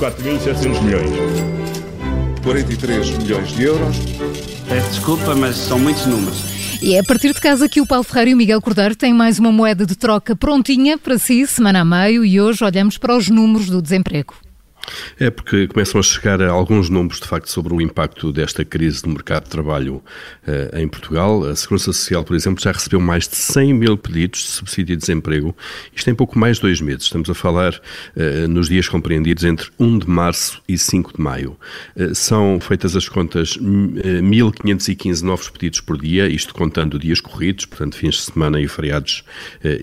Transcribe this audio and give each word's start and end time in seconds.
4.700 0.00 0.82
milhões. 0.82 1.10
43 2.42 3.18
milhões 3.18 3.48
de 3.52 3.64
euros. 3.64 3.96
Peço 4.66 4.88
desculpa, 4.88 5.34
mas 5.34 5.56
são 5.56 5.78
muitos 5.78 6.06
números. 6.06 6.42
E 6.80 6.94
é 6.94 7.00
a 7.00 7.04
partir 7.04 7.34
de 7.34 7.40
casa 7.40 7.68
que 7.68 7.82
o 7.82 7.86
Paulo 7.86 8.02
Ferreira 8.02 8.30
e 8.30 8.34
o 8.34 8.36
Miguel 8.38 8.62
Cordeiro 8.62 8.96
têm 8.96 9.12
mais 9.12 9.38
uma 9.38 9.52
moeda 9.52 9.84
de 9.84 9.94
troca 9.94 10.34
prontinha 10.34 10.96
para 10.96 11.18
si, 11.18 11.46
semana 11.46 11.80
a 11.80 11.84
meio, 11.84 12.24
e 12.24 12.40
hoje 12.40 12.64
olhamos 12.64 12.96
para 12.96 13.14
os 13.14 13.28
números 13.28 13.68
do 13.68 13.82
desemprego. 13.82 14.34
É 15.18 15.30
porque 15.30 15.66
começam 15.68 16.00
a 16.00 16.02
chegar 16.02 16.40
alguns 16.42 16.88
números, 16.88 17.20
de 17.20 17.26
facto, 17.26 17.50
sobre 17.50 17.74
o 17.74 17.80
impacto 17.80 18.32
desta 18.32 18.64
crise 18.64 19.06
no 19.06 19.12
mercado 19.12 19.44
de 19.44 19.50
trabalho 19.50 20.02
uh, 20.46 20.78
em 20.78 20.88
Portugal. 20.88 21.44
A 21.44 21.56
Segurança 21.56 21.92
Social, 21.92 22.24
por 22.24 22.34
exemplo, 22.34 22.62
já 22.62 22.72
recebeu 22.72 23.00
mais 23.00 23.28
de 23.28 23.36
100 23.36 23.74
mil 23.74 23.96
pedidos 23.96 24.40
de 24.40 24.48
subsídio 24.48 24.96
de 24.96 25.00
desemprego. 25.00 25.54
Isto 25.94 26.10
em 26.10 26.14
pouco 26.14 26.38
mais 26.38 26.56
de 26.56 26.62
dois 26.62 26.80
meses. 26.80 27.04
Estamos 27.04 27.28
a 27.28 27.34
falar 27.34 27.74
uh, 27.74 28.48
nos 28.48 28.68
dias 28.68 28.88
compreendidos 28.88 29.44
entre 29.44 29.68
1 29.78 29.98
de 29.98 30.08
março 30.08 30.62
e 30.68 30.76
5 30.78 31.16
de 31.16 31.22
maio. 31.22 31.56
Uh, 31.96 32.14
são 32.14 32.58
feitas 32.60 32.96
as 32.96 33.08
contas 33.08 33.56
1.515 33.58 35.22
novos 35.22 35.48
pedidos 35.48 35.80
por 35.80 35.98
dia, 35.98 36.28
isto 36.28 36.54
contando 36.54 36.98
dias 36.98 37.20
corridos, 37.20 37.66
portanto, 37.66 37.96
fins 37.96 38.14
de 38.14 38.22
semana 38.22 38.60
e 38.60 38.66
feriados 38.68 39.24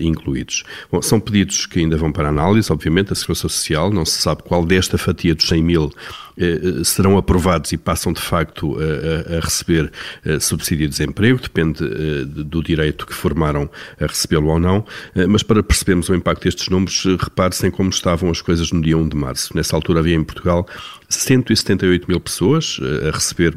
incluídos. 0.00 0.64
Bom, 0.90 1.00
são 1.00 1.20
pedidos 1.20 1.66
que 1.66 1.78
ainda 1.80 1.96
vão 1.96 2.12
para 2.12 2.28
análise, 2.28 2.72
obviamente, 2.72 3.12
a 3.12 3.16
Segurança 3.16 3.48
Social. 3.48 3.92
Não 3.92 4.04
se 4.04 4.20
sabe 4.20 4.42
qual 4.42 4.64
desta 4.88 4.98
fatia 4.98 5.34
dos 5.34 5.46
100 5.46 5.62
mil 5.62 5.92
eh, 6.40 6.80
eh, 6.80 6.84
serão 6.84 7.18
aprovados 7.18 7.72
e 7.72 7.76
passam 7.76 8.12
de 8.12 8.20
facto 8.20 8.76
a, 8.78 9.36
a 9.36 9.40
receber 9.40 9.90
eh, 10.24 10.38
subsídio 10.38 10.86
de 10.86 10.92
desemprego, 10.92 11.40
depende 11.40 11.78
do 12.24 12.62
direito 12.62 13.06
que 13.06 13.12
formaram 13.12 13.68
a 14.00 14.06
recebê-lo 14.06 14.48
ou 14.48 14.58
não, 14.58 14.84
mas 15.28 15.42
para 15.42 15.62
percebermos 15.62 16.08
o 16.08 16.14
impacto 16.14 16.44
destes 16.44 16.68
números, 16.68 17.04
repare-se 17.18 17.66
em 17.66 17.70
como 17.70 17.90
estavam 17.90 18.30
as 18.30 18.40
coisas 18.40 18.70
no 18.70 18.80
dia 18.80 18.96
1 18.96 19.08
de 19.08 19.16
março. 19.16 19.56
Nessa 19.56 19.74
altura 19.74 20.00
havia 20.00 20.14
em 20.14 20.22
Portugal 20.22 20.66
178 21.08 22.06
mil 22.08 22.20
pessoas 22.20 22.78
a 23.06 23.10
receber 23.10 23.54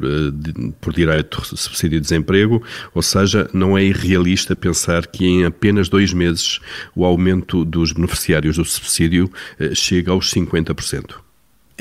por 0.80 0.92
direito 0.92 1.44
subsídio 1.56 2.00
de 2.00 2.02
desemprego, 2.02 2.62
ou 2.94 3.02
seja, 3.02 3.48
não 3.52 3.76
é 3.76 3.84
irrealista 3.84 4.56
pensar 4.56 5.06
que 5.06 5.24
em 5.24 5.44
apenas 5.44 5.88
dois 5.88 6.12
meses 6.12 6.60
o 6.94 7.04
aumento 7.04 7.64
dos 7.64 7.92
beneficiários 7.92 8.56
do 8.56 8.64
subsídio 8.64 9.30
chega 9.74 10.12
aos 10.12 10.32
50%. 10.32 11.21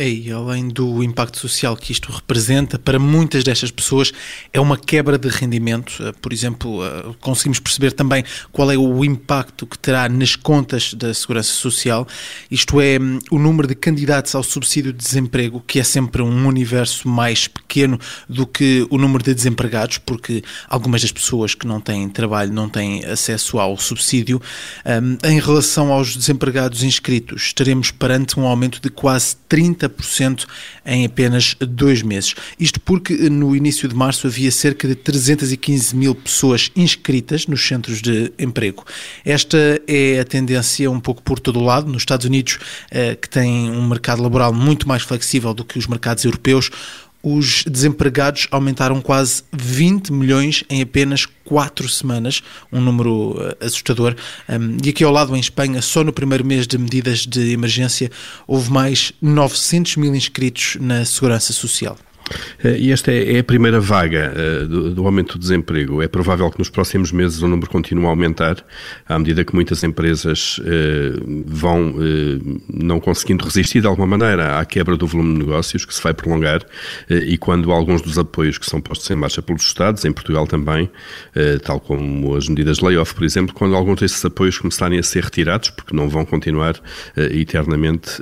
E 0.04 0.32
além 0.32 0.68
do 0.68 1.04
impacto 1.04 1.38
social 1.38 1.78
que 1.78 1.92
isto 1.92 2.12
representa, 2.12 2.80
para 2.80 2.98
muitas 2.98 3.44
destas 3.44 3.70
pessoas 3.70 4.12
é 4.52 4.60
uma 4.60 4.76
quebra 4.76 5.16
de 5.16 5.30
rendimento. 5.30 5.94
Eh, 6.02 6.12
por 6.20 6.34
exemplo, 6.34 6.84
eh, 6.84 7.14
conseguimos 7.20 7.60
perceber 7.60 7.92
também 7.92 8.24
qual 8.52 8.72
é 8.72 8.78
o 8.78 9.06
impacto 9.06 9.68
que 9.68 9.78
terá 9.78 10.10
nas 10.10 10.36
contas 10.36 10.96
da 10.96 11.14
Segurança 11.14 11.54
Social. 11.54 12.08
Isto 12.50 12.82
é, 12.82 12.98
hum, 13.00 13.20
o 13.30 13.38
número 13.38 13.68
de 13.68 13.76
candidatos 13.76 14.34
ao 14.34 14.42
subsídio 14.42 14.92
de 14.92 14.98
desemprego, 14.98 15.64
que 15.68 15.80
é 15.80 15.84
sempre 15.84 16.24
um 16.24 16.48
universo 16.48 17.08
mais 17.08 17.48
pequeno 17.48 18.00
do 18.28 18.48
que 18.48 18.88
o 18.90 18.98
número 18.98 19.24
de 19.24 19.36
desempregados, 19.36 20.00
porque 20.00 20.44
algumas 20.68 21.04
das 21.04 21.12
pessoas 21.12 21.54
que 21.54 21.68
não 21.68 21.80
têm 21.80 22.10
trabalho 22.10 22.52
não 22.52 22.68
têm 22.68 23.06
acesso 23.06 23.60
ao 23.60 23.78
subsídio. 23.78 24.42
Hum, 24.84 25.18
em 25.24 25.40
relação 25.40 25.94
aos 25.94 26.18
desempregados 26.18 26.82
inscritos, 26.82 27.44
estaremos 27.44 27.92
perante 27.92 28.40
um 28.40 28.48
aumento 28.48 28.82
de 28.82 28.90
quase 28.90 29.36
30% 29.48 29.91
em 30.86 31.06
apenas 31.06 31.56
dois 31.60 32.02
meses. 32.02 32.34
Isto 32.60 32.80
porque 32.80 33.14
no 33.30 33.56
início 33.56 33.88
de 33.88 33.96
março 33.96 34.28
havia 34.28 34.52
cerca 34.52 34.88
de 34.88 34.96
315 34.96 35.96
mil 35.96 36.16
pessoas 36.16 36.72
inscritas 36.76 37.48
nos 37.48 37.66
centros 37.66 38.02
de 38.02 38.32
emprego. 38.40 38.86
Esta 39.26 39.82
é 39.88 40.20
a 40.20 40.26
tendência 40.26 40.90
um 40.90 41.00
pouco 41.00 41.22
por 41.22 41.40
todo 41.40 41.60
o 41.60 41.64
lado. 41.64 41.92
Nos 41.92 42.02
Estados 42.02 42.26
Unidos, 42.26 42.60
eh, 42.90 43.16
que 43.16 43.30
tem 43.30 43.70
um 43.70 43.88
mercado 43.88 44.22
laboral 44.22 44.54
muito 44.54 44.88
mais 44.88 45.04
flexível 45.04 45.54
do 45.54 45.64
que 45.64 45.78
os 45.78 45.88
mercados 45.88 46.26
europeus, 46.26 46.70
os 47.24 47.64
desempregados 47.66 48.48
aumentaram 48.52 49.02
quase 49.02 49.44
20 49.52 50.12
milhões 50.12 50.64
em 50.70 50.82
apenas 50.82 51.26
4 51.46 51.88
semanas, 51.90 52.42
um 52.72 52.80
número 52.80 53.32
uh, 53.32 53.66
assustador. 53.66 54.16
E 54.84 54.90
aqui 54.90 55.04
ao 55.04 55.12
lado, 55.12 55.36
em 55.36 55.40
Espanha, 55.40 55.82
só 55.82 56.04
no 56.04 56.14
primeiro 56.14 56.46
mês 56.46 56.66
de 56.68 56.78
medidas 56.78 57.26
de 57.26 57.52
emergência, 57.52 58.10
houve 58.48 58.72
mais 58.72 59.14
900 59.22 59.98
mil 59.98 60.16
inscritos 60.16 60.78
na 60.80 61.06
Segurança 61.06 61.54
Social. 61.54 61.98
Eh, 62.64 62.78
e 62.80 62.92
esta 62.92 63.12
é, 63.12 63.36
é 63.36 63.40
a 63.40 63.44
primeira 63.44 63.80
vaga 63.80 64.34
eh, 64.36 64.66
do, 64.66 65.06
aumento 65.06 65.38
do 65.38 65.40
desemprego. 65.40 66.02
É 66.02 66.08
provável 66.08 66.50
que 66.50 66.60
nos 66.60 66.70
próximos 66.70 67.12
meses 67.12 67.42
o 67.42 67.48
número 67.48 67.70
continue 67.70 68.06
a 68.06 68.10
aumentar, 68.10 68.58
à 69.08 69.18
medida 69.18 69.44
que 69.44 69.54
muitas 69.54 69.84
empresas 69.84 70.60
eh, 70.66 71.14
vão 71.46 71.96
não 72.72 73.00
conseguindo 73.00 73.44
resistir 73.44 73.82
de 73.82 73.88
alguma 73.88 74.08
maneira 74.08 74.60
à 74.60 74.66
quebra 74.66 74.96
do 74.96 75.06
volume 75.06 75.34
de 75.34 75.40
negócios, 75.40 75.86
que 75.86 75.94
se 75.94 76.02
vai 76.02 76.14
prolongar, 76.14 76.62
e 77.10 77.38
quando 77.38 77.72
alguns 77.72 78.02
dos 78.02 78.18
apoios 78.18 78.58
que 78.58 78.66
são 78.66 78.82
postos 78.82 79.10
em 79.10 79.16
marcha 79.16 79.42
pelos 79.42 79.64
Estados, 79.64 80.06
em 80.06 80.12
Portugal 80.12 80.48
também, 80.48 80.90
tal 81.64 81.80
como 81.80 82.36
as 82.36 82.48
medidas 82.48 82.78
de 82.78 82.86
layoff, 82.86 83.14
por 83.14 83.24
exemplo, 83.24 83.54
quando 83.54 83.76
alguns 83.76 84.00
desses 84.00 84.24
apoios 84.24 84.58
começarem 84.58 85.00
a 85.00 85.04
ser 85.04 85.24
retirados, 85.24 85.70
porque 85.70 85.96
não 85.96 86.10
vão 86.10 86.26
continuar 86.26 86.76
eternamente 87.16 88.22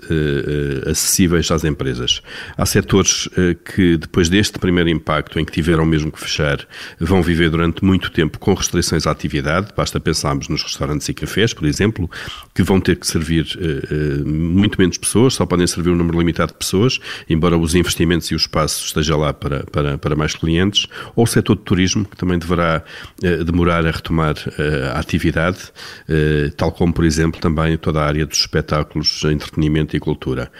acessíveis 0.90 1.50
às 1.52 1.64
empresas. 1.64 2.22
Há 2.58 2.66
setores 2.66 3.30
que 3.76 3.99
depois 4.00 4.30
deste 4.30 4.58
primeiro 4.58 4.90
impacto, 4.90 5.40
em 5.40 5.46
que 5.46 5.52
tiveram 5.52 5.86
mesmo 5.86 6.12
que 6.12 6.20
fechar, 6.20 6.66
vão 7.00 7.22
viver 7.22 7.50
durante 7.50 7.84
muito 7.84 8.12
tempo 8.12 8.40
com 8.40 8.54
restrições 8.54 9.06
à 9.06 9.12
atividade. 9.12 9.70
Basta 9.76 10.00
pensarmos 10.00 10.48
nos 10.48 10.64
restaurantes 10.64 11.08
e 11.10 11.14
cafés, 11.14 11.54
por 11.54 11.66
exemplo, 11.66 12.10
que 12.54 12.64
vão 12.64 12.80
ter 12.80 12.96
que 12.96 13.06
servir 13.06 13.46
uh, 13.56 14.22
uh, 14.22 14.28
muito 14.28 14.80
menos 14.80 14.98
pessoas, 14.98 15.34
só 15.34 15.46
podem 15.46 15.68
servir 15.68 15.90
um 15.90 15.96
número 15.96 16.20
limitado 16.20 16.52
de 16.52 16.58
pessoas, 16.58 17.00
embora 17.30 17.58
os 17.58 17.76
investimentos 17.76 18.28
e 18.32 18.34
o 18.34 18.38
espaço 18.38 18.86
esteja 18.86 19.16
lá 19.16 19.34
para, 19.34 19.64
para, 19.66 19.98
para 19.98 20.16
mais 20.16 20.36
clientes. 20.36 20.88
Ou 21.16 21.24
o 21.24 21.28
setor 21.28 21.56
de 21.56 21.64
turismo, 21.64 22.06
que 22.06 22.16
também 22.16 22.40
deverá 22.40 22.84
uh, 23.24 23.44
demorar 23.44 23.86
a 23.86 23.92
retomar 23.92 24.36
a 24.94 25.00
atividade, 25.00 25.58
tal 26.56 26.72
como, 26.72 26.94
por 26.94 27.06
exemplo, 27.06 27.40
também 27.40 27.78
toda 27.78 28.02
a 28.02 28.06
área 28.06 28.26
dos 28.26 28.40
espetáculos, 28.40 29.24
entretenimento 29.24 29.96
e 29.96 30.00
cultura. 30.00 30.52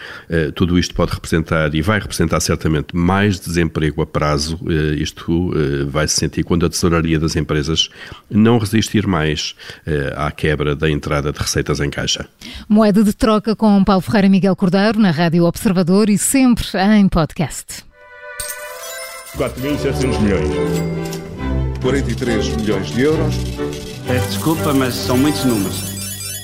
tudo 0.54 0.78
isto 0.78 0.94
pode 0.94 1.12
representar 1.12 1.74
e 1.74 1.82
vai 1.82 2.00
representar 2.00 2.40
certamente 2.40 2.94
mais 2.94 3.29
mais 3.30 3.38
desemprego 3.38 4.02
a 4.02 4.06
prazo, 4.06 4.58
eh, 4.68 5.00
isto 5.00 5.52
eh, 5.54 5.84
vai 5.84 6.08
se 6.08 6.14
sentir 6.14 6.42
quando 6.42 6.66
a 6.66 6.68
tesouraria 6.68 7.18
das 7.18 7.36
empresas 7.36 7.88
não 8.28 8.58
resistir 8.58 9.06
mais 9.06 9.54
eh, 9.86 10.12
à 10.16 10.32
quebra 10.32 10.74
da 10.74 10.90
entrada 10.90 11.32
de 11.32 11.38
receitas 11.38 11.78
em 11.78 11.88
caixa. 11.88 12.26
Moeda 12.68 13.04
de 13.04 13.12
troca 13.12 13.54
com 13.54 13.84
Paulo 13.84 14.02
Ferreira 14.02 14.26
e 14.26 14.30
Miguel 14.30 14.56
Cordeiro 14.56 14.98
na 14.98 15.12
Rádio 15.12 15.44
Observador 15.44 16.10
e 16.10 16.18
sempre 16.18 16.66
em 16.96 17.08
podcast. 17.08 17.84
4.700 19.36 20.20
milhões. 20.20 20.50
43 21.80 22.56
milhões 22.56 22.88
de 22.88 23.02
euros. 23.02 23.34
Peço 24.06 24.28
desculpa, 24.28 24.74
mas 24.74 24.94
são 24.94 25.16
muitos 25.16 25.44
números. 25.44 25.99